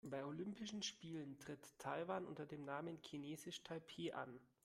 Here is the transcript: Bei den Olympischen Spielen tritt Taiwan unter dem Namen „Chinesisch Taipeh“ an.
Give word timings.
Bei 0.03 0.17
den 0.17 0.25
Olympischen 0.25 0.81
Spielen 0.81 1.37
tritt 1.37 1.77
Taiwan 1.77 2.25
unter 2.25 2.47
dem 2.47 2.65
Namen 2.65 2.97
„Chinesisch 3.03 3.61
Taipeh“ 3.63 4.11
an. 4.13 4.39